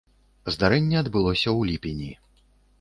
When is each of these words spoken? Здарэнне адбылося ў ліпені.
Здарэнне 0.55 0.97
адбылося 1.03 1.45
ў 1.45 1.61
ліпені. 1.71 2.11